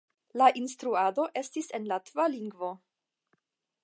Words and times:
La 0.41 0.45
instruado 0.61 1.25
estis 1.43 1.69
en 1.79 1.85
latva 1.91 2.27
lingvo. 2.39 2.71